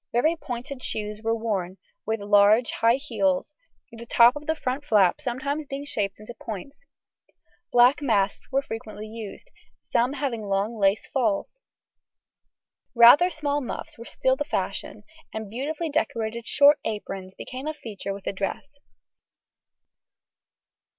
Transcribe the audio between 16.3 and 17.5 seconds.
short aprons